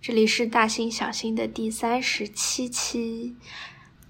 [0.00, 3.34] 这里是大兴小心的第三十七期。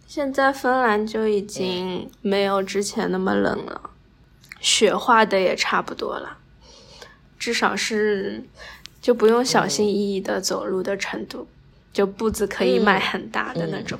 [0.06, 3.90] 现在芬兰就已经没有之前那么冷了，
[4.60, 6.38] 雪化的也差不多了，
[7.38, 8.44] 至少是
[9.00, 11.48] 就不用小心翼翼的走路的程度，
[11.92, 13.98] 就步子可以迈很大的那种，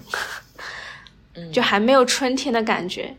[1.50, 3.16] 就还没有春天的感觉，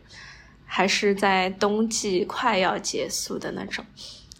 [0.64, 3.84] 还是在冬季快要结束的那种，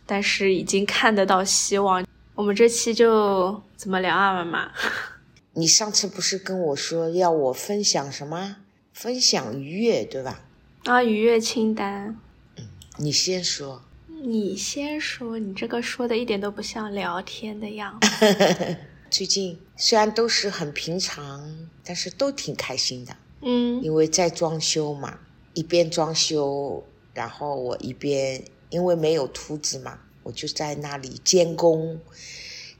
[0.06, 2.04] 但是已经看得到希望。
[2.34, 4.72] 我们这期就怎么聊啊，妈妈？
[5.54, 8.56] 你上次不是跟我说要我分享什么？
[8.92, 10.42] 分享愉悦，对吧？
[10.84, 12.16] 啊，愉悦清单。
[12.56, 13.82] 嗯，你先说。
[14.22, 18.76] 你先说，你这个说的一点都不像聊天的样子。
[19.10, 23.16] 最近虽然都是很平常，但是都挺开心的。
[23.42, 25.18] 嗯，因为在装修嘛，
[25.54, 29.98] 一边装修，然后我一边因为没有图纸嘛，
[30.30, 32.00] 我就在那里监工。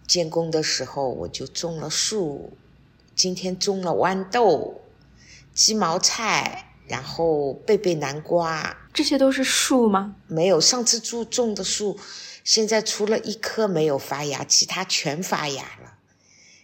[0.06, 2.52] 监工的时候，我就种了树。
[3.16, 4.80] 今天种了豌豆、
[5.52, 10.14] 鸡毛菜，然后贝贝南瓜，这些都是树吗？
[10.28, 11.98] 没有，上次种种的树，
[12.44, 15.98] 现在除了一棵没有发芽，其他全发芽了。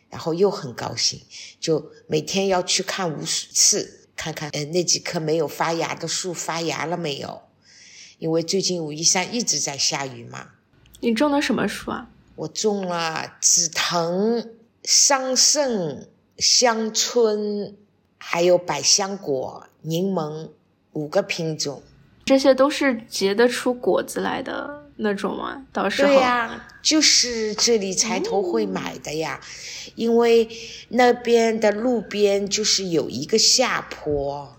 [0.09, 1.21] 然后又很高兴，
[1.59, 7.43] 就每天要去看无数次，看看呃那几棵没有发芽的树发芽了没有？
[8.19, 10.53] 因为最近武夷山一直在下雨嘛。
[11.01, 12.09] 你种的什么树啊？
[12.35, 14.51] 我种了紫藤、
[14.83, 16.07] 桑葚。
[16.39, 17.75] 香椿，
[18.19, 20.51] 还有百香果、柠檬，
[20.93, 21.83] 五个品种，
[22.27, 25.65] 这些都是结得出果子来的那种吗？
[25.73, 29.41] 到时候对呀，就是这里才头会买的呀，
[29.95, 30.47] 因为
[30.91, 34.59] 那边的路边就是有一个下坡。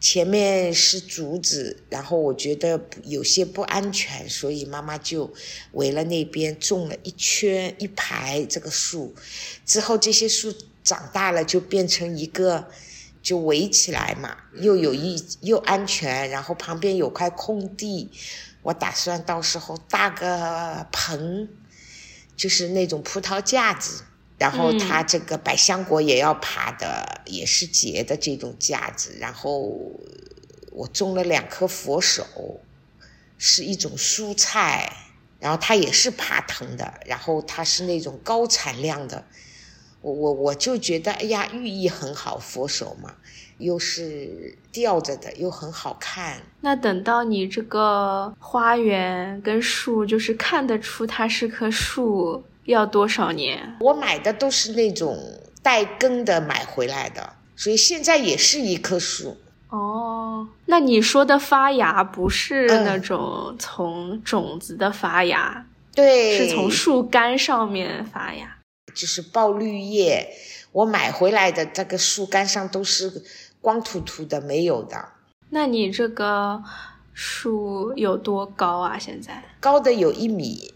[0.00, 5.30] 前面是竹子，然后我觉得有些不安全，所以妈妈就
[5.72, 9.14] 围了那边种了一圈一排这个树。
[9.66, 12.66] 之后这些树长大了就变成一个，
[13.22, 18.10] 就围起来嘛，又有一又安全，然后旁边有块空地，
[18.62, 21.46] 我打算到时候搭个棚，
[22.34, 24.04] 就是那种葡萄架子。
[24.40, 29.14] 然后它这个百香果也要爬的，也是结的这种架子。
[29.20, 29.70] 然后
[30.72, 32.24] 我种了两颗佛手，
[33.36, 34.90] 是一种蔬菜，
[35.38, 36.94] 然后它也是爬藤的。
[37.04, 39.22] 然后它是那种高产量的，
[40.00, 43.16] 我我我就觉得，哎呀，寓意很好，佛手嘛，
[43.58, 46.40] 又是吊着的，又很好看。
[46.62, 52.42] 那等到你这个花园跟树，就是看得出它是棵树。
[52.64, 53.76] 要多少年？
[53.80, 55.18] 我买的都是那种
[55.62, 59.36] 带根的买回来的，所以现在也是一棵树。
[59.68, 68.58] 哦，那你说的发芽不是那种从种子的发芽，对，是从树干上面发芽，
[68.94, 70.28] 就是爆绿叶。
[70.72, 73.22] 我买回来的这个树干上都是
[73.60, 75.10] 光秃秃的，没有的。
[75.50, 76.62] 那你这个
[77.12, 78.98] 树有多高啊？
[78.98, 80.72] 现在高的有一米。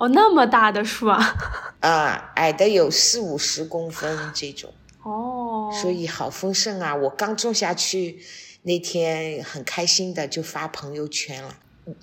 [0.00, 1.36] 哦，那么大的树啊！
[1.80, 4.72] 啊， 矮的有四五十公分这种。
[5.02, 6.94] 哦，所以好丰盛啊！
[6.94, 8.18] 我刚种下去
[8.62, 11.54] 那天很开心的就发朋友圈了。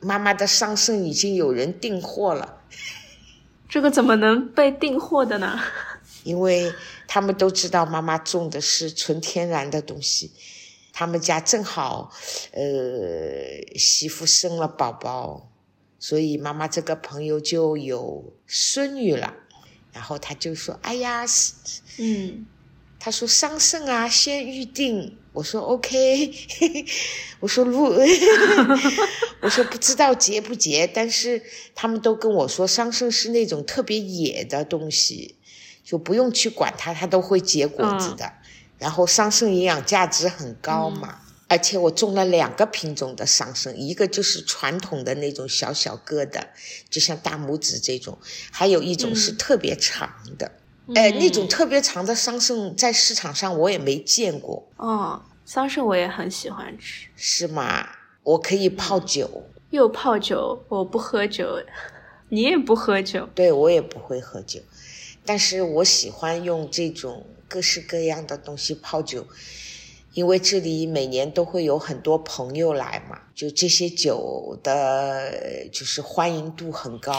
[0.02, 2.62] 妈妈的桑葚已经有人订货了。
[3.68, 5.60] 这个怎么能被订货的呢？
[6.24, 6.72] 因为
[7.08, 10.32] 他们都知道妈妈种的是纯天然的东西。
[10.94, 12.12] 他们家正好，
[12.52, 12.62] 呃，
[13.76, 15.47] 媳妇生了宝宝。
[16.00, 19.34] 所以妈妈这个朋友就有孙女了，
[19.92, 21.26] 然后她就说：“哎呀，
[21.98, 22.46] 嗯，
[23.00, 26.34] 他说桑葚啊，先预定。”我说：“OK。
[27.40, 27.94] ”我说：“路，
[29.42, 31.44] 我说不知道结不结，但是
[31.76, 35.36] 他们都跟我说桑葚是那种特别野的东西，
[35.84, 38.34] 就不用去管它，它都会结果子的。
[38.80, 46.50] 然后桑葚营养价值很高嘛。”而且我种了两个品种的桑葚，一个就是传统的那种小小个的，
[46.90, 48.18] 就像大拇指这种，
[48.52, 50.52] 还有一种是特别长的。
[50.96, 54.68] 哎，那种特别长的桑葚在市场上我也没见过。
[54.78, 57.08] 哦，桑葚我也很喜欢吃。
[57.16, 57.88] 是吗？
[58.24, 59.44] 我可以泡酒。
[59.70, 60.66] 又泡酒？
[60.70, 61.62] 我不喝酒。
[62.30, 63.28] 你也不喝酒？
[63.34, 64.60] 对，我也不会喝酒，
[65.26, 69.26] 但是我喜欢用这种各式各样的东西泡酒。
[70.18, 77.14] 因为这里每年都会有很多朋友来嘛，就这些酒的，就是欢迎度很高，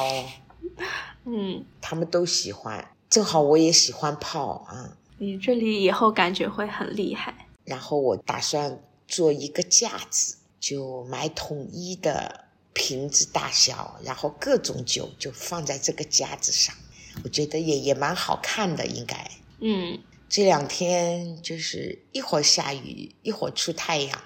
[1.24, 4.98] 嗯，他们都喜欢，正好我也喜欢泡啊。
[5.18, 7.46] 你这里以后感觉会很厉害。
[7.64, 16.74] 然后我打算做一个架子，就买统一的瓶子大小，然后各种酒就放在这个架子上。
[17.22, 19.30] 我觉得也也蛮好看的，应该。
[19.60, 24.22] 嗯，这两天就是一会儿下雨，一会儿出太阳，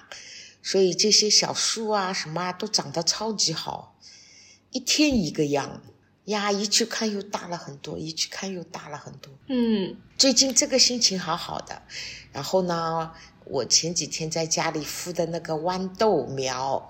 [0.61, 3.97] 所以这些小树啊什么啊都长得超级好，
[4.71, 5.81] 一天一个样
[6.25, 9.33] 呀，一去看又大了很多，一去看又大了很多。
[9.47, 11.81] 嗯，最近这个心情好好的，
[12.33, 13.13] 然后呢，
[13.45, 16.89] 我前几天在家里敷的那个豌豆苗，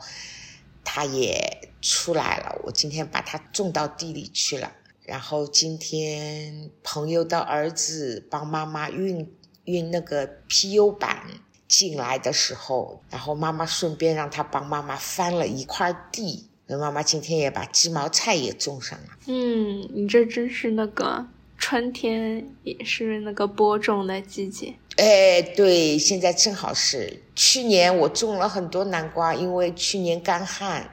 [0.83, 4.71] 它也出来了，我今天把它种到地里去了。
[5.05, 9.29] 然后今天朋友的儿子帮妈妈运
[9.65, 11.23] 运那个 PU 板
[11.67, 19.07] 进来的时候，然后妈妈顺便让他帮妈妈翻了一块地，那妈妈今天也把鸡毛菜也种上了。
[19.27, 21.25] 嗯，你这真是那个
[21.57, 24.73] 春天，也是那个播种的季节。
[24.97, 27.21] 哎，对，现在正好是。
[27.35, 30.89] 去年我种了很多南瓜，因为去年干旱。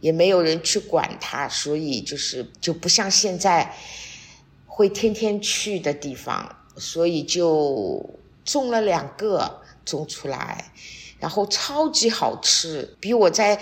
[0.00, 3.74] 也没有人去管它，所以就是就不像现在
[4.66, 8.08] 会天天去的地方，所以就
[8.44, 10.72] 种了两个种出来，
[11.18, 13.60] 然后超级好吃，比我在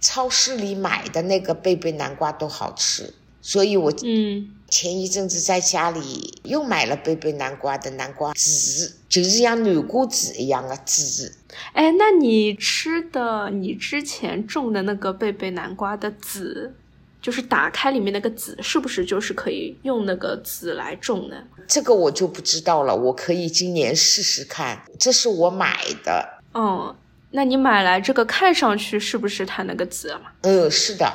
[0.00, 3.14] 超市里买的那个贝贝南瓜都好吃，
[3.48, 4.50] 所以我嗯。
[4.70, 11.34] 前一阵子在家里又买了贝贝南瓜的南瓜籽，就是像南瓜籽一样的籽。
[11.72, 16.74] 哎，那你吃的你之前种的那个贝贝南瓜的籽，
[17.22, 21.36] 就是打开里面那个籽，是不是就是可以用那个籽来种呢？
[21.66, 24.82] 这个我就不知道了，我可以今年试试看。
[24.98, 26.42] 这是我买的。
[26.52, 26.94] 哦，
[27.30, 30.32] 那你买来这个看上去是不是它那个籽嘛？
[30.42, 31.10] 嗯，是的。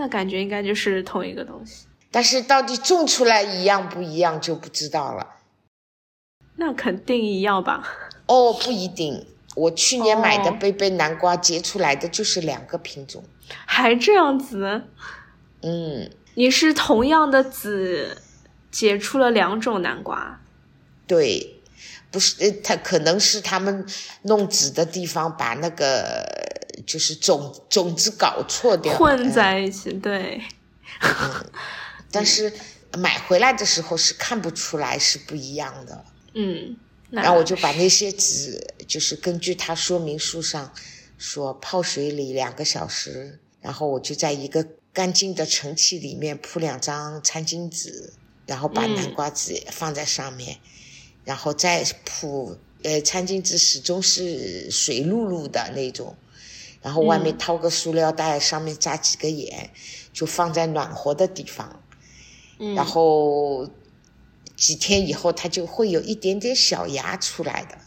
[0.00, 1.84] 那感觉应该就是同一个东西。
[2.10, 5.36] 但是到底种出来一样不一样就不知道了。
[6.56, 7.86] 那肯定一样吧？
[8.24, 9.26] 哦，不一定。
[9.54, 13.22] 我去年买的贝贝南瓜结出来的就是两个品种，
[13.66, 14.84] 还这样子？
[15.60, 16.10] 嗯。
[16.34, 18.16] 你是同样的籽
[18.70, 20.40] 结出了两种南瓜？
[21.06, 21.60] 对，
[22.10, 23.84] 不是，呃，他可能是他们
[24.22, 26.24] 弄籽的地方把那个
[26.90, 30.42] 就是种种子搞错掉，混在一起，对。
[32.10, 32.52] 但是
[32.98, 36.04] 买回来的时候是看不出来是不一样的，
[36.34, 36.76] 嗯，
[37.10, 40.72] 然后我就把那些籽，就是根据它说明书上
[41.16, 48.12] 说泡水里两个小时，然后我就在一个干净的盛器里面铺两张餐巾纸，
[48.46, 50.58] 然后把南瓜籽放在上面，
[51.24, 56.16] 然后再铺，呃，餐巾纸始终是水漉漉的那种，
[56.82, 59.70] 然后外面套个塑料袋，上面扎几个眼，
[60.12, 61.82] 就放在暖和的地方。
[62.74, 63.68] 然后
[64.56, 67.78] 几天以后，它就会有一点点小芽出来的。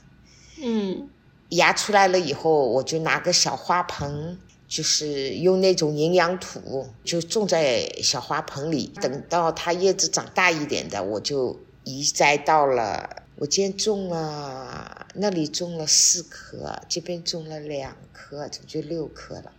[0.61, 1.09] 嗯，
[1.49, 8.91] 芽出来了以后，我就拿个小花盆，就是用那种营养土，就种在小花盆里。
[9.01, 13.22] 等到它叶子长大一点的，我就移栽到了。
[13.35, 19.51] 我今天种了，那里种了四颗，这边种了两颗，这就六颗了，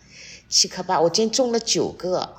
[0.48, 1.00] 七颗八。
[1.00, 2.36] 我今天种了九个。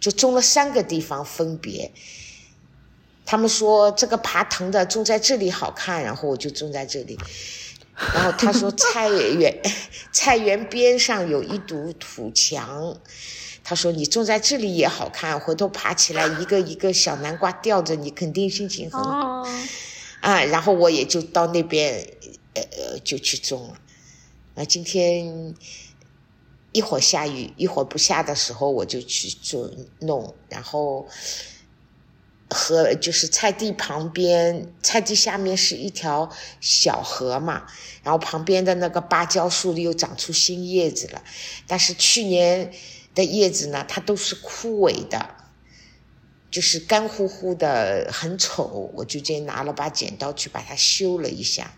[0.00, 1.92] 就种了三个地方，分别。
[3.26, 7.18] 他们说这个爬藤的种在这里好看，然后我就种在这里。
[8.14, 9.60] 然后他说菜园
[10.10, 12.96] 菜园边上有一堵土墙，
[13.62, 19.46] 他说你种在这里也好看，回头爬起来一个一个小南瓜吊着，你肯定心情很好。
[20.20, 22.06] 啊，然后我也就到那边，
[22.54, 23.78] 呃呃，就去种了。
[24.56, 25.54] 啊今天。
[26.72, 30.32] 一会儿下雨，一会儿不下的时候，我就去做弄。
[30.48, 31.04] 然后
[32.48, 37.66] 河就是菜地旁边，菜地下面是一条小河嘛。
[38.04, 41.20] 然后旁边的那个芭蕉树又长出新叶子了，
[41.66, 42.72] 但是去年
[43.16, 45.28] 的叶子呢，它都是枯萎的，
[46.50, 48.90] 就是干乎乎的，很丑。
[48.94, 51.72] 我就直接拿了把剪刀去把它修了一下，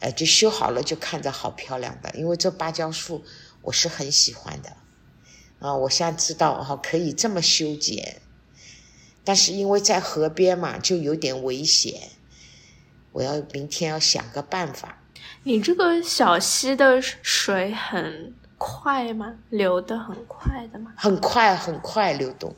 [0.00, 2.10] 呃，就修好了，就看着好漂亮的。
[2.14, 3.24] 因为这芭蕉树。
[3.60, 4.76] 我是很喜欢的，
[5.58, 8.22] 啊，我现在知道哈可以这么修剪，
[9.24, 12.10] 但是因为在河边嘛，就有点危险。
[13.12, 15.02] 我要明天要想个办法。
[15.42, 19.34] 你这个小溪的水很快吗？
[19.50, 20.94] 流的很快的吗？
[20.96, 22.54] 很快很快流动，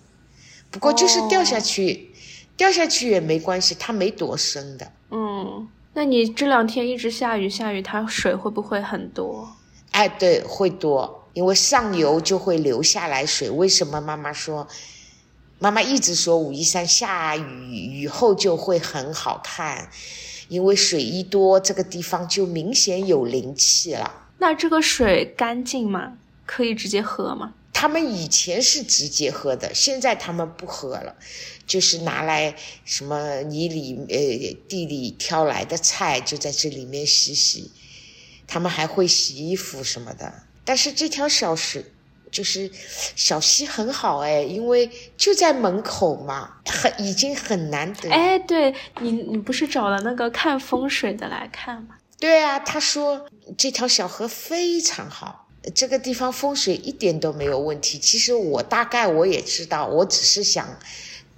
[0.70, 2.10] 不过就是掉下去，
[2.56, 4.92] 掉下去也没关系，它没多深的。
[5.10, 9.48] 嗯，那你这两天一直下雨下雨，它水会不会很多？
[9.90, 13.50] 哎，对，会多，因为上游就会流下来水。
[13.50, 14.68] 为什么妈妈说，
[15.58, 19.90] 妈妈一直说武夷山下雨雨后就会很好看，
[20.48, 24.28] 因为水一多，这个地方就明显有灵气了。
[24.38, 26.12] 那这个水干净吗？
[26.46, 27.54] 可以直接喝吗？
[27.80, 31.16] 他们以前是直接喝的，现在他们不喝了，
[31.66, 37.70] 就是拿来什么泥里呃地里挑来的菜就在这里面洗洗，
[38.46, 40.42] 他们还会洗衣服什么的。
[40.62, 41.82] 但是这条小水
[42.30, 42.70] 就是
[43.16, 48.10] 小溪很好哎，因为就在门口嘛，很已经很难得。
[48.10, 51.96] 哎，对你你不是找了那个看风水的来看吗？
[52.18, 57.98] 对啊，他说这条小河非常好，这个地方风水一点都没有问题。
[57.98, 60.78] 其实我大概我也知道，我只是想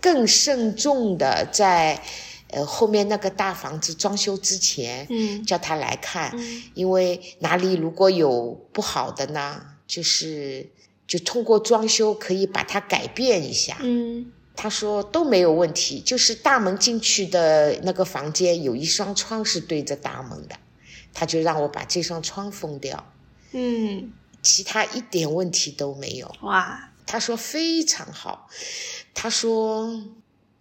[0.00, 2.00] 更慎重的在
[2.49, 10.69] 呃后面那个大房子装修之前，嗯叫他来看，嗯因为哪里如果有不好的呢，就是
[11.07, 13.79] 就通过装修可以把它改变一下。
[13.81, 20.55] 嗯他说都没有问题，就是大门进去的那个房间有一双窗是对着大门的，
[21.14, 23.12] 他就让我把这双窗封掉，
[23.52, 26.35] 嗯，其他一点问题都没有。
[26.40, 28.49] 哇，他说非常好，
[29.14, 30.02] 他说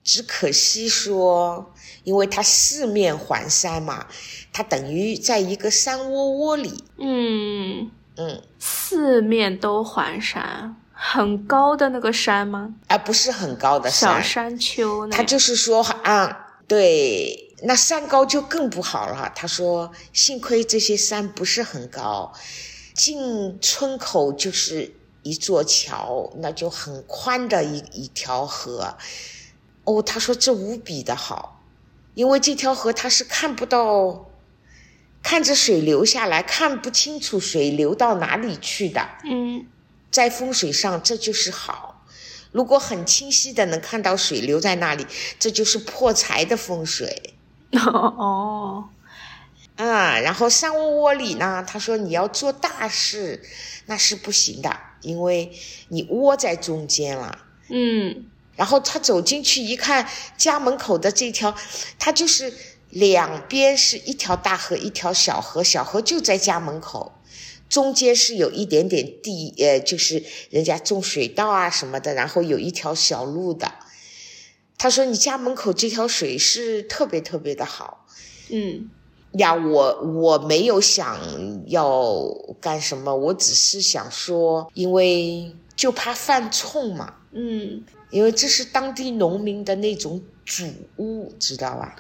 [0.04, 4.08] 只可惜说，因为他四面环山嘛，
[4.52, 12.74] 他等于在一个山窝窝里，嗯，嗯，四面都环山，很高的那个山吗？
[12.88, 15.08] 啊不是很高的山小山，山丘？
[15.08, 19.32] 他就是说啊，对，那山高就更不好了。
[19.36, 22.34] 他说，幸亏这些山不是很高，
[23.02, 24.94] 进村口就是
[25.24, 28.96] 一座桥，那就很宽的一一条河。
[29.86, 31.64] 哦，他说这无比的好，
[32.14, 34.30] 因为这条河它是看不到，
[35.24, 39.10] 看着水流下来，看不清楚水流到哪里去的。
[39.24, 39.66] 嗯
[40.12, 42.06] 在风水上，这就是好。
[42.52, 45.08] 如果很清晰的能看到水流在那里，
[45.40, 47.34] 这就是破财的风水
[47.72, 48.90] 哦，
[49.88, 50.20] 啊。
[50.20, 53.42] 然后山窝窝里呢，他说你要做大事，
[53.86, 55.52] 那是不行的，因为
[55.90, 57.46] 你窝在中间了。
[57.70, 60.08] 嗯然后他走进去一看，
[60.38, 61.56] 家门口的这条，
[61.98, 62.54] 他就是
[62.90, 67.14] 两边是一条大河，一条小河，小河就在家门口，
[67.70, 73.74] 中间是有一点点地，呃，就是人家种水稻啊什么的，然后有一条小路的。
[74.78, 78.06] 他说你家门口这条水是特别特别的好
[78.50, 78.90] 嗯
[79.34, 81.18] 呀，我我没有想
[81.68, 82.22] 要
[82.60, 87.16] 干什么，我只是想说，因为就怕犯冲嘛。
[87.32, 90.66] 嗯因为这是当地农民的那种主
[90.98, 91.96] 屋，知道吧？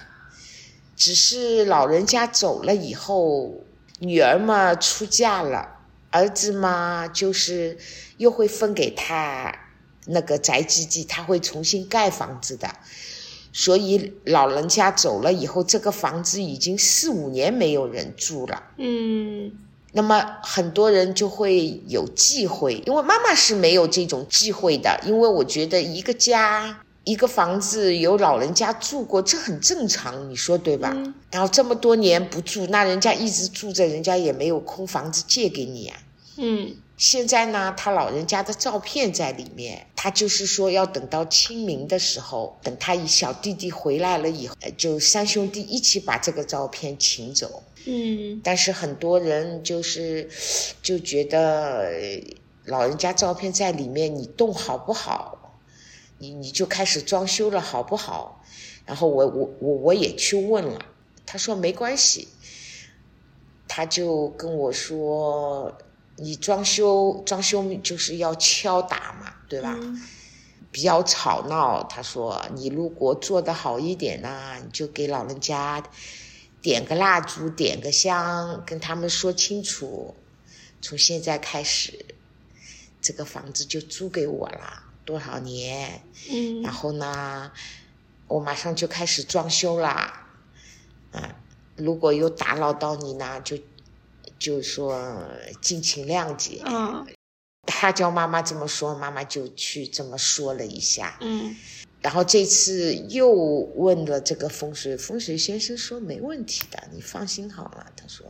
[0.98, 3.54] 只是老人家走了以后，
[4.00, 5.68] 女儿嘛出嫁了，
[6.10, 7.78] 儿子嘛就是
[8.18, 9.58] 又会分给他
[10.08, 12.70] 那个宅基地，他会重新盖房子的。
[13.54, 18.64] 所以老人家走了以后，这个房子已经四五年没有人住了。
[18.78, 19.52] 嗯
[19.94, 30.94] 那么很多人就会有忌讳，因为妈妈是没有这种忌讳的，因为我觉得一个家、一个房子有老人家住过，这很正常，你说对吧？
[30.96, 35.98] 嗯然后这么多年不住，那人家一直住着，人家也没有空房子借给你啊。
[36.38, 47.64] 嗯现在呢，他老人家的照片在里面，他就是说要等到清明的时候，等他一小弟弟回来了以后，呃就三兄弟一起把这个照片请走。
[47.88, 50.30] 嗯但是很多人就是
[50.84, 52.24] 就觉得呃
[52.66, 55.58] 老人家照片在里面，你动好不好？
[56.20, 58.44] 你你就开始装修了好不好？
[58.86, 60.86] 然后我我我我也去问了，
[61.26, 62.28] 他说没关系，
[63.68, 65.76] 他就跟我说，
[66.18, 69.76] 你装修装修就是要敲打嘛，对吧？
[69.80, 70.02] 嗯
[70.74, 71.84] 比较吵闹。
[71.84, 75.84] 他说：“你如果做得好一点呢，你就给老人家
[76.62, 80.16] 点个蜡烛，点个香，跟他们说清楚，
[80.82, 82.06] 从现在开始，
[83.02, 86.02] 这个房子就租给我了，多少年？
[86.30, 87.52] 嗯然后呢，
[88.30, 90.30] 我马上就开始装修啦。
[91.12, 91.36] 啊，
[91.76, 93.58] 如果有打扰到你呢，就
[94.42, 95.24] 就说
[95.62, 96.62] 敬请谅解。
[96.66, 97.06] 嗯
[97.68, 101.18] 他叫妈妈这么说，妈妈就去这么说了一下。
[101.22, 101.56] 嗯
[102.02, 107.86] 然后这次又问了这个风水，风水先生说没问题的，你放心好了。
[107.96, 108.26] 他说，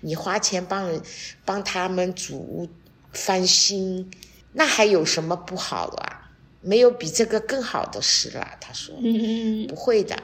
[0.00, 1.02] 你花钱帮人
[1.44, 2.68] 帮他们主屋
[3.12, 4.08] 翻新，
[4.52, 6.30] 那还有什么不好的啊？
[6.60, 8.56] 没有比这个更好的事了。
[8.60, 10.16] 他说嗯不会的，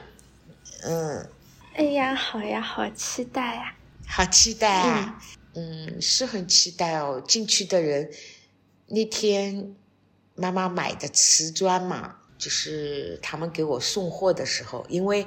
[0.83, 1.27] 嗯，
[1.75, 3.75] 哎呀，好呀，好期待呀！
[4.07, 5.21] 好期待啊，
[5.55, 7.21] 嗯，是很期待哦。
[7.27, 8.11] 进去的人
[8.87, 9.75] 那天
[10.35, 12.17] 妈妈买的瓷砖嘛。
[12.35, 15.25] 就是他们给我送货的时候，因为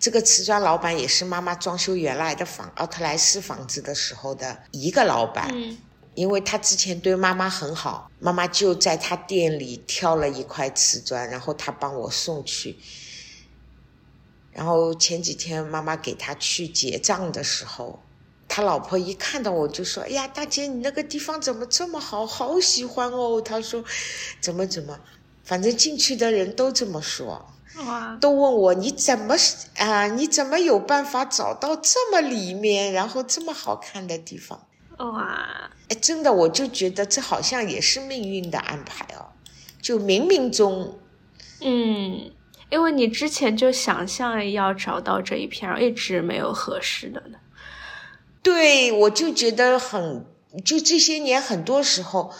[0.00, 5.76] 这个瓷砖老板也是妈妈装修原来的房奥特莱斯房子的时候的一个老板，嗯
[6.14, 12.78] 因为他之前对妈妈很好，妈妈就在他店里挑了一块瓷砖，然后他帮我送去。
[14.52, 18.00] 然后前几天妈妈给他去结账的时候，
[18.56, 22.24] 他老婆一看到我就说：“哎呀，大姐，你那个地方怎么这么好？
[22.24, 23.82] 好喜欢哦。”他说
[24.40, 24.96] ：“怎么怎么，
[25.42, 27.44] 反正进去的人都这么说，
[27.84, 29.34] 哇，都问我你怎么
[29.78, 30.06] 啊？
[30.06, 34.68] 你怎么有办法找到这么里面，然后这么好看的地方？
[34.98, 39.34] 哇，哎，真的，我就觉得这好像也是命运的安排哦，
[39.82, 40.96] 就冥冥中，
[41.60, 42.30] 嗯。
[42.70, 47.38] 因为你之前就想象要找到这一片，一直没有合适的呢。
[48.44, 50.26] 对，我就觉得很，
[50.62, 52.30] 就这些年很多时候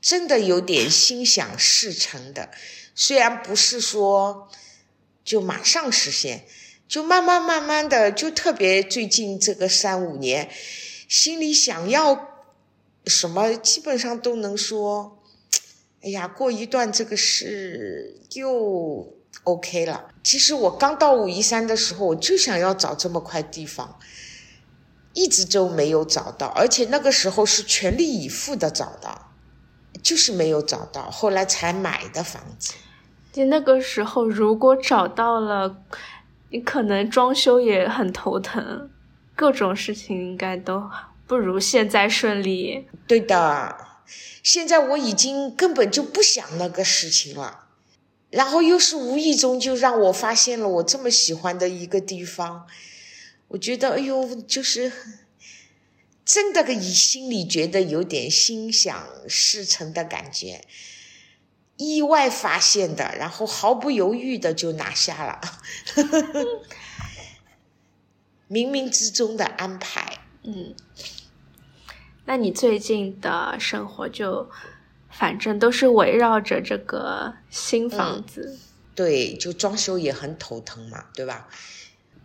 [0.00, 2.50] 真的有点心想事成的，
[2.96, 4.48] 虽然不是说
[5.24, 6.44] 就马上实现，
[6.88, 10.50] 就慢慢慢慢的，就特别最近这个三五年，
[11.08, 12.44] 心里想要
[13.06, 15.22] 什么，基本上都能说，
[16.02, 19.14] 哎呀，过一段这个事又。
[19.44, 20.08] OK 了。
[20.22, 23.98] 其实我刚到武夷山的时候，我就想要找这么块地方，
[25.14, 29.32] 一直都没有找到，而且那个时候是全力以赴的找到，
[30.02, 32.74] 就是没有找到，后来才买的房子。
[33.32, 35.76] 就那个时候，如果找到了，
[36.50, 38.90] 你可能装修也很头疼，
[39.34, 40.90] 各种事情应该都
[41.26, 42.86] 不如现在顺利。
[43.06, 43.76] 对的，
[44.42, 47.60] 现在我已经根本就不想那个事情了。
[48.28, 52.66] 然后又是无意中就让我发现了我这么喜欢的一个地方，
[53.52, 54.92] 我觉得哎呦，就是
[56.24, 60.64] 真的个以心里觉得有点心想事成的感觉，
[61.76, 65.40] 意外发现的，然后毫不犹豫的就拿下了，
[68.50, 70.18] 冥冥之中的安排。
[70.42, 70.74] 嗯，
[72.24, 74.50] 那你最近的生活就？
[75.14, 78.58] 反正都是围绕着这个新房子，
[78.94, 81.48] 对，就装修也很头疼嘛，对吧？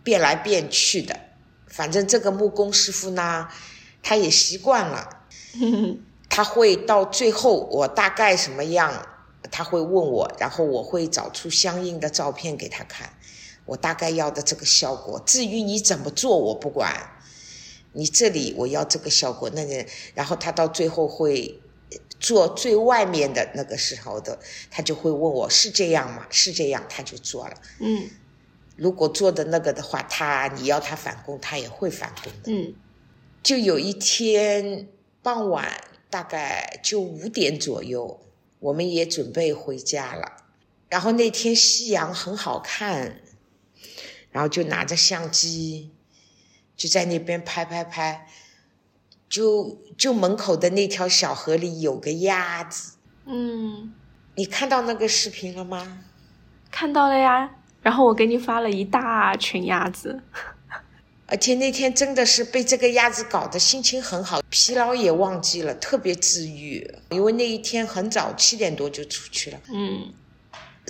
[0.08, 1.20] 变来变去的，
[1.68, 3.50] 反正这个木工师傅呢，
[4.02, 5.26] 他也习惯了，
[6.32, 9.06] 他会到最后我大概什么样，
[9.52, 13.12] 他会问我，然后我会找出相应的照片给他看，
[13.66, 15.22] 我大概要的这个效果。
[15.26, 17.20] 至于你怎么做，我不管，
[17.92, 21.60] 你这里我要这个效果，那个，然后他到最后会。
[22.20, 24.40] 做最外面的那个时候的，
[24.72, 26.26] 他就会问我是这样吗？
[26.32, 27.54] 是这样，他就做了。
[27.80, 28.10] 嗯，
[28.78, 32.52] 如果做的那个的话，他你要他返工，他也会返工的。
[32.54, 32.74] 嗯，
[33.44, 34.88] 就有一天
[35.22, 35.70] 傍晚，
[36.10, 38.22] 大概就五点左右，
[38.60, 40.46] 我们也准备回家了。
[40.88, 43.22] 然后那天夕阳很好看，
[44.32, 45.92] 然后就拿着相机，
[46.78, 48.28] 就在那边拍拍拍。
[49.30, 52.94] 就就门口的那条小河里有个鸭子，
[53.26, 53.94] 嗯，
[54.36, 56.06] 你看到那个视频了吗？
[56.72, 60.22] 看到了呀，然后我给你发了一大群鸭子，
[61.26, 66.86] 而且那天真的是被这个鸭子搞得心情很好，疲劳也忘记了，特别治愈。
[67.12, 70.12] 因为那一天很早，七点多就出去了，嗯，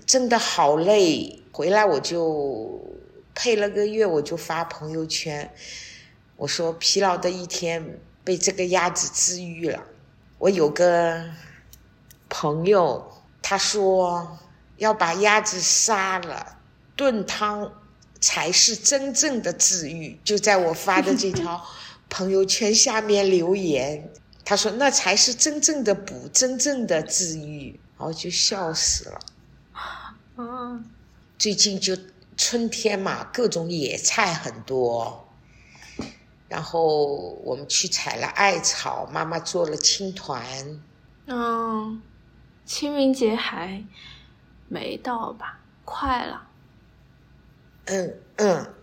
[0.07, 1.39] 真的好累。
[1.51, 2.83] 回来我就
[3.35, 5.53] 配了个乐，我就发朋友圈，
[6.35, 7.99] 我说疲劳的一天。
[8.23, 9.81] 被这个鸭子治愈了。
[10.37, 11.23] 我有个
[12.27, 13.09] 朋友，
[13.41, 14.37] 他说
[14.75, 16.56] 要把鸭子杀了
[16.97, 17.71] 炖汤
[18.19, 20.19] 才是真正的治愈。
[20.25, 21.63] 就在我发的这条
[22.09, 24.11] 朋友圈下面留言，
[24.43, 27.79] 他说那才是真正的补，真正的治愈。
[27.97, 29.19] 然后就笑死了。
[30.37, 30.85] 嗯，
[31.39, 31.97] 最近就
[32.35, 35.27] 春天嘛，各种野菜很多。
[36.47, 37.05] 然后
[37.43, 40.79] 我们去采了艾草，妈妈做了青团。
[41.25, 42.01] 嗯，
[42.65, 43.83] 清明节还
[44.67, 45.59] 没到吧？
[45.83, 46.46] 快了。
[47.87, 48.73] 嗯嗯，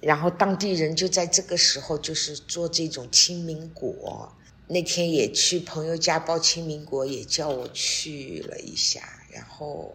[0.00, 4.34] 然后当地人就在这个时候就是做这种清明果。
[4.66, 9.94] 那天也去朋友家包清明果，也叫我去了一下，然后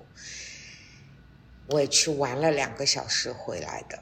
[1.67, 3.97] 我也去玩了两个小时回来的。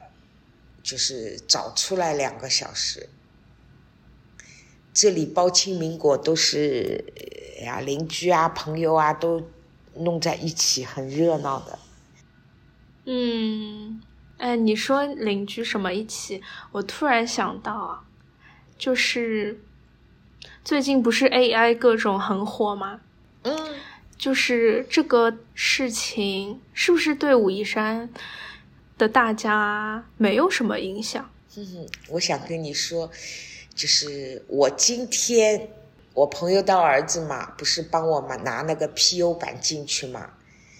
[0.82, 3.08] 就是早出来两个小时，
[4.94, 7.04] 这里包清明果都是
[7.62, 9.50] 呀，邻居啊、朋友啊都
[9.94, 11.78] 弄在一起，很热闹的。
[13.04, 14.02] 嗯，
[14.38, 16.42] 哎，你说邻居什么一起？
[16.72, 18.04] 我突然想到啊，
[18.78, 19.60] 就是
[20.64, 23.00] 最近不是 AI 各种很火吗？
[23.42, 23.56] 嗯，
[24.16, 28.08] 就是这个事情是不是对武夷山？
[28.96, 31.30] 的大家没有什么影响。
[31.56, 33.08] 嗯，我想跟你说，
[33.74, 35.68] 就是我今天
[36.14, 40.30] 我朋友的儿子嘛，不是帮我们拿那个 PU 板进去嘛？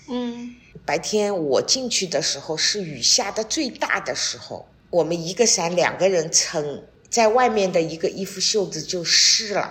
[0.08, 0.54] 嗯。
[0.86, 9.70] 白天我进去的时候是雨下的最大的时候，我们一个伞两个人撑，在外面的一个衣服袖子就湿了，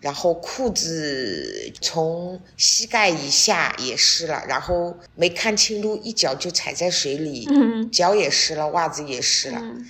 [0.00, 7.90] 然后裤子从膝盖以下也湿了，然后没看清路，一脚就踩在水里，嗯。
[7.90, 9.58] 脚也湿了，袜子也湿了。
[9.62, 9.88] 嗯。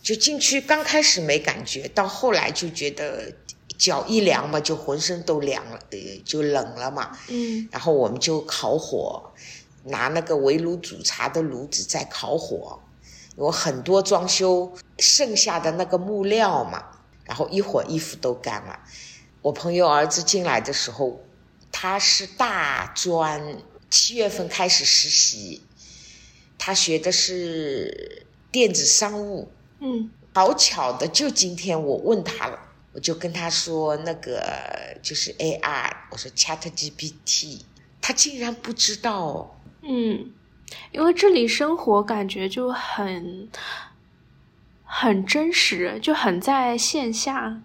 [0.00, 3.32] 就进去刚开始没感觉，到后来就觉得
[3.82, 7.18] 脚一凉嘛，就浑身都凉了，呃，就冷了嘛。
[7.28, 9.32] 嗯然后我们就烤火，
[9.86, 12.78] 拿那个围炉煮茶的炉子在烤火，
[13.36, 18.78] 有很多装修剩下的那个木料嘛，然后一会儿衣服都干了。
[19.40, 21.20] 我朋友儿子进来的时候，
[21.72, 23.56] 他是大专，
[23.90, 25.64] 七月份开始实习，
[26.56, 29.50] 他学的是电子商务。
[29.80, 32.58] 嗯好巧的，就今天我问他了，
[32.92, 34.42] 我就跟他说那个
[35.02, 37.62] 就是 AI，我说 Chat GPT，
[38.00, 39.58] 他竟然不知道。
[39.82, 40.30] 嗯，
[40.92, 43.48] 因为这里生活感觉就很
[44.84, 47.62] 很真实，就很在线下。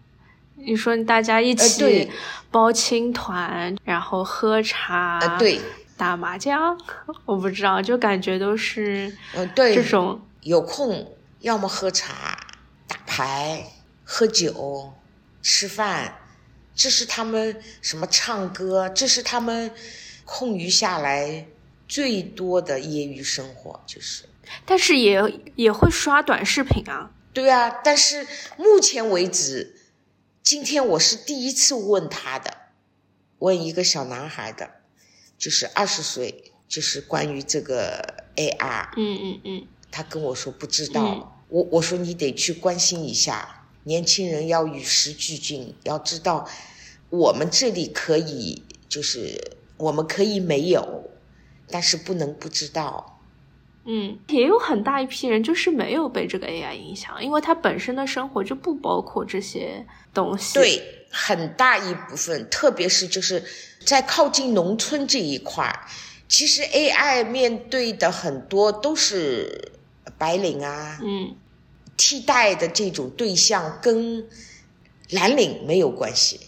[0.55, 2.09] 你说大家一呃，起对，
[2.49, 5.61] 包青团，然后喝茶，呃，对，
[5.95, 6.75] 打麻将，
[7.25, 12.39] 我不知道，就感觉都是呃，对，这种，有空要么喝茶、
[12.87, 13.67] 打牌、
[14.03, 14.91] 喝酒、
[15.49, 16.19] 吃饭，
[16.75, 19.71] 这是他们什么唱歌，这是他们
[20.25, 21.47] 空余下来
[21.87, 24.25] 最多的业余生活，就是。
[24.65, 25.21] 但是也
[25.55, 27.11] 也会刷短视频啊。
[27.33, 29.77] 对啊，但是目前为止，
[30.43, 32.53] 今天我是第一次问他的，
[33.39, 34.69] 问一个小男孩的，
[35.37, 46.45] 就是二十岁，就是关于这个 AR，嗯嗯嗯他跟我说不知道，嗯我我说你得去关心一下，年轻人要与时俱进，要知道
[47.09, 51.09] 我们这里可以，就是我们可以没有，
[51.71, 53.19] 但是不能不知道。
[53.85, 63.41] 嗯，也有很大一批人就是没有被这个 AI 影响，因为他本身的生活就不包括这些东西。，对，很大一部分，特别是就是
[63.85, 65.87] 在靠近农村这一块儿，
[66.27, 69.71] 其实 AI 面对的很多都是
[70.17, 71.33] 白领啊，嗯
[71.97, 74.25] 替代的这种对象跟
[75.09, 76.39] 蓝领没有关系，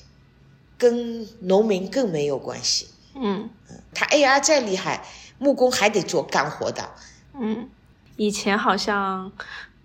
[0.78, 2.88] 跟农民更没有关系。
[3.16, 3.50] 嗯
[3.94, 5.04] 他 AI 再厉害，
[5.40, 6.92] 木工还得做干活的。
[7.34, 7.68] 嗯，
[8.16, 9.32] 以前好像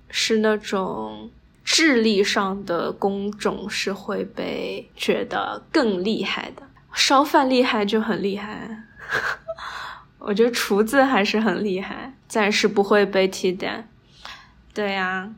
[0.09, 1.31] 是那种
[1.65, 8.85] 智力上的工种是会被觉得更厉害的，烧饭厉害就很厉害。
[10.19, 13.89] 我觉得厨子还是很厉害，暂时不会被替代。
[14.73, 15.31] 对呀、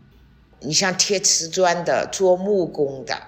[0.61, 3.23] 你像贴瓷砖的、做木工的、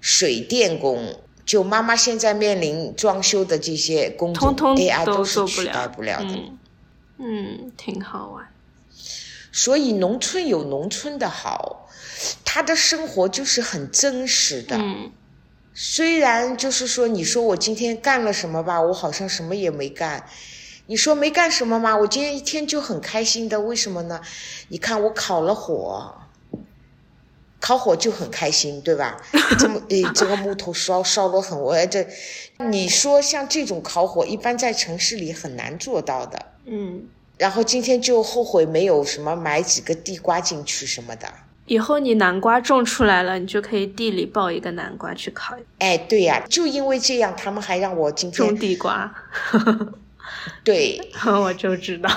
[0.00, 6.34] 水电工，就妈妈现在面临装修的这些工作通通，AI 都是取代不了的。
[6.34, 6.58] 嗯
[7.18, 8.46] 嗯，挺好玩。
[9.52, 11.88] 所以农村有农村的好，
[12.44, 14.76] 他的生活就是很真实的。
[14.78, 15.10] 嗯
[15.78, 20.26] 虽然就是说，你说我今天干了什么吧，我好像什么也没干。
[20.86, 21.94] 你说没干什么吗？
[21.94, 24.22] 我今天一天就很开心的，为什么呢？
[24.68, 26.14] 你看我烤了火，
[27.66, 29.16] 烤火就很开心，对吧？
[29.58, 32.06] 这么诶，这个木头烧烧得很，我这，
[32.70, 36.38] 你说像这种烤火，一般在城市里很难做到的。
[36.66, 37.02] 嗯，
[37.38, 41.26] 然后今天就后悔没有什么买几个地瓜进去什么的。
[41.66, 49.12] 以后你南瓜种出来了，你就可以地里抱一个南瓜去烤，哎，对呀、就因为这样，他们还让我今天种地瓜。
[50.62, 52.08] 对 我就知道，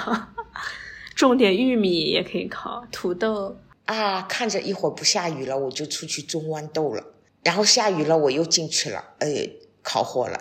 [1.16, 3.58] 种点玉米也可以烤，土豆。
[3.90, 7.04] 啊，看着一会儿不下雨了，我就出去种豌豆了。
[7.42, 9.50] 然后下雨了，我又进去了，哎，
[9.82, 10.40] 烤火了。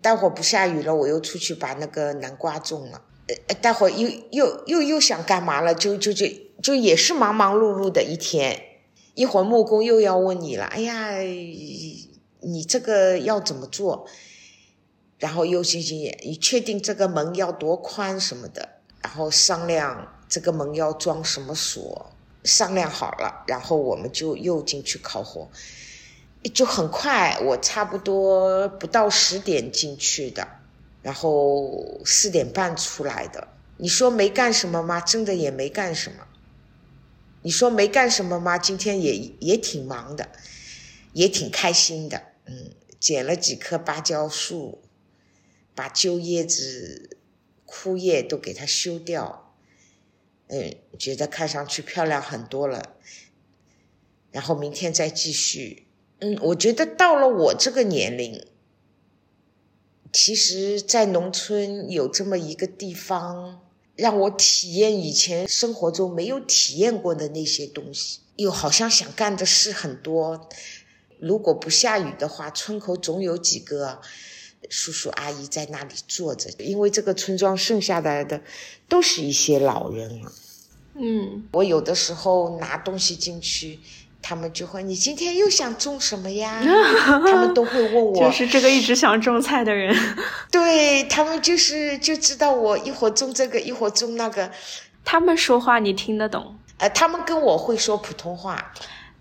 [0.00, 3.02] 待会儿不下雨了，我又出去把那个南瓜种了。
[3.48, 5.74] 呃，待会儿又又又又想干嘛了？
[5.74, 6.26] 就就就
[6.62, 8.62] 就也是忙忙碌碌的一天。
[9.14, 11.18] 一会儿木工又要问你了，哎呀，
[12.40, 14.06] 你这个要怎么做？
[15.18, 22.10] 然后又进行，你确定这个门要多宽什么的，然后商量这个门要装什么锁，
[22.44, 25.50] 商量好了，然后我们就又进去烤火，
[26.52, 30.46] 就很快，我差不多不到十点进去的，
[31.02, 33.48] 然后四点半出来的。
[33.78, 35.00] 你说没干什么吗？
[35.00, 36.26] 真的也没干什么。
[37.42, 38.56] 你说没干什么吗？
[38.56, 40.28] 今天也也挺忙的，
[41.12, 42.22] 也挺开心的。
[42.46, 44.82] 嗯，捡了几棵芭蕉树，
[45.74, 47.18] 把旧叶子、
[47.66, 49.43] 枯叶都给它修掉。
[50.48, 52.96] 嗯，觉得看上去漂亮很多了。
[54.30, 55.86] 然后明天再继续。
[56.20, 58.46] 嗯，我觉得到了我这个年龄，
[60.12, 63.60] 其实，在农村有这么一个地方，
[63.96, 70.48] 让我体验以前生活中没有体验过的那些东西，又好像想干的事很多。
[71.18, 74.00] 如果不下雨的话，村口总有几个
[74.70, 78.40] 叔叔阿姨在那里坐着，因为这个村庄剩下来的
[78.88, 80.32] 都是一些老人了。
[80.96, 83.80] 嗯，我有的时候拿东西进去，
[84.22, 86.62] 他们就会：“你今天又想种什么呀？
[87.26, 89.94] ”他们都会问我，就是这个一直想种菜的人。
[90.52, 94.50] 对他们就是就知道我一会儿种这个，一会儿种那个。
[95.04, 96.56] 他们说话你听得懂？
[96.78, 98.72] 呃，他们跟我会说普通话，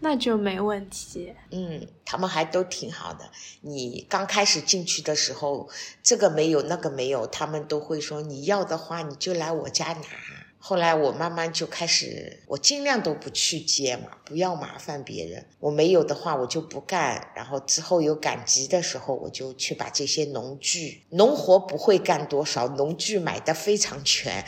[0.03, 1.33] 那就没问题。
[1.49, 3.31] 嗯，他们还都挺好的。
[3.61, 5.69] 你刚开始进去的时候，
[6.03, 10.01] 这个没有，那个没有，他们都会说你要的话你就来我家拿。
[10.65, 15.45] 后来我慢慢就开始，我尽量都不去接嘛，不要麻烦别人。
[15.59, 17.33] 我没有的话，我就不干。
[17.35, 24.45] 然后之后有赶集的时候，我就去把这些农具、农活不会干多少，农具买的非常全。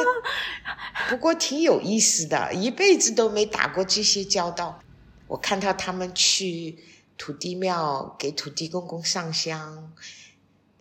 [1.08, 4.80] 不过挺有意思的，一辈子都没打过这些交道。
[5.28, 6.78] 我看到他们去
[7.16, 9.94] 土地庙给土地公公上香，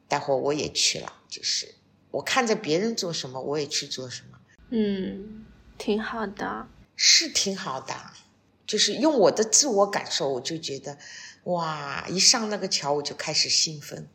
[0.09, 1.74] 待会我也去了，就是。
[2.15, 4.37] 我看着别人做什么，我也去做什么。
[4.69, 5.45] 嗯，
[5.77, 7.93] 挺好的，是挺好的。
[8.65, 10.97] 就是用我的自我感受，我就觉得，
[11.43, 12.07] 哇！
[12.07, 14.07] 一上那个桥，我就开始兴奋，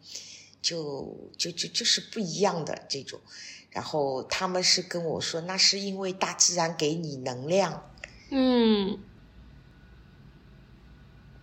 [0.63, 3.21] 就就就就是不一样的这种。
[3.71, 7.91] 然后他们是跟我说，那是因为大自然给你能量。
[8.31, 8.99] 嗯，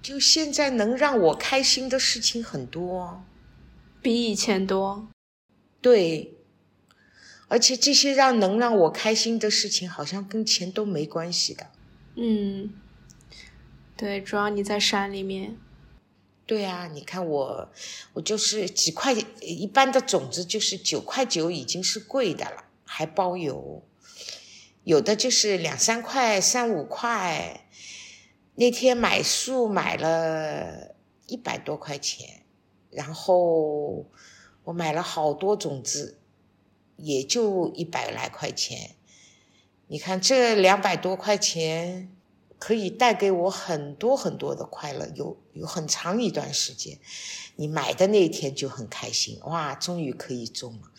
[0.02, 3.24] 就现在能让我开心的事情很多，
[4.02, 5.08] 比以前多。
[5.80, 6.34] 对。
[7.47, 11.67] 而且这些让能让我开心的事情，好像跟钱都没关系的。
[12.15, 12.73] 嗯，
[13.95, 15.57] 对，主要你在山里面。
[16.45, 17.69] 对啊，你看我，
[18.13, 23.83] 我就是几块，一般的种子就是九块九，已经是贵的了，还包邮。
[24.83, 27.67] 有的就是两三块、三五块。
[28.55, 30.95] 那天买树买了
[31.27, 32.43] 一百多块钱，
[32.89, 34.05] 然后
[34.63, 36.17] 我买了好多种子。
[36.97, 38.95] 也就一百来块钱，
[39.88, 42.12] 你看这两百多块钱
[42.60, 46.99] 可以带给我很多很多的快乐，有有很长一段时间，
[47.55, 50.91] 你买的那一天就很开心，哇，终于可以种了，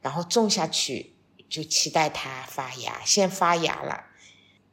[0.00, 1.14] 然后种下去
[1.48, 4.06] 就期待它发芽，先发芽了，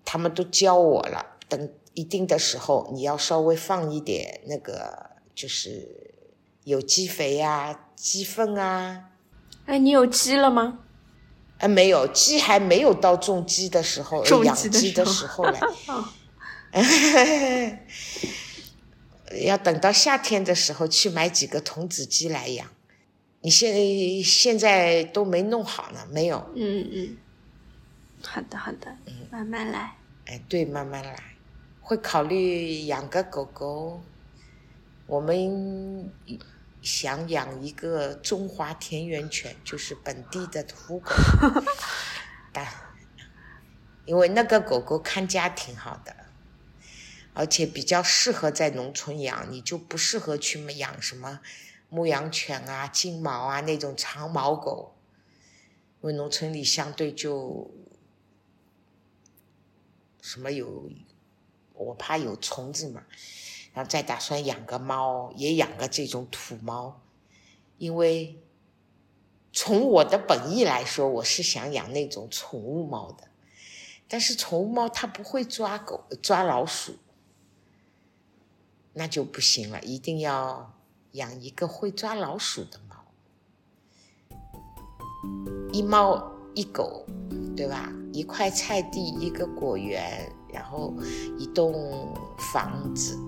[0.06, 6.16] 他们都教我了，等一定的时候你要稍微放一点那个就是
[6.64, 9.12] 有机肥啊、鸡粪啊。
[9.66, 10.80] 哎，你有鸡了吗？
[11.58, 15.60] 哎，没有，鸡还没有到种鸡的时候，养鸡的时候嘞。
[19.46, 22.68] 要等到夏天的时候去买几个童子鸡来养。
[23.42, 26.38] 你现现在都没弄好呢，没有。
[26.56, 27.18] 嗯嗯，
[28.24, 28.96] 好的好的，
[29.32, 29.96] 慢慢来。
[30.26, 31.16] 哎，对，慢慢来。
[31.82, 34.02] 会考虑养个狗狗。
[35.08, 36.12] 我们。
[36.86, 41.16] 想养一个中华田园犬，就是本地的土狗，
[42.54, 42.66] 但
[44.06, 46.16] 因为那个狗狗看家挺好的，
[47.34, 51.42] 而且比较适合在农村养，你就不适合去养什么
[51.90, 54.96] 牧羊犬啊、金毛啊那种长毛狗，
[56.02, 57.74] 因为农村里相对就
[60.22, 60.92] 什么有，
[61.74, 63.04] 我怕有虫子嘛。
[63.76, 67.02] 然后再打算养个猫，也养个这种土猫，
[67.78, 68.42] 因为
[69.52, 73.28] 从我的本意来说，我是想养那种宠物猫的。
[74.08, 76.96] 但是宠物猫它不会抓狗、抓老鼠，
[78.94, 80.74] 那就不行了，一定要
[81.12, 82.96] 养一个会抓老鼠的猫。
[85.74, 87.06] 一猫一狗，
[87.58, 87.92] 对吧？
[88.14, 90.94] 一块菜地，一个果园，然后
[91.38, 92.14] 一栋
[92.54, 93.20] 房子。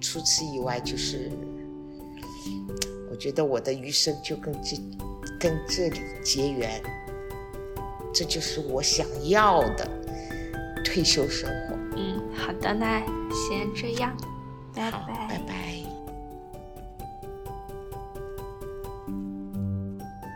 [0.00, 1.30] 除此以外，就是
[3.10, 4.76] 我觉得我的余生就跟这
[5.38, 6.82] 跟这里结缘，
[8.12, 9.88] 这就是我想要的
[10.84, 11.76] 退休生活。
[11.96, 14.16] 嗯，好的，那先这样，
[14.74, 15.89] 拜拜，拜拜。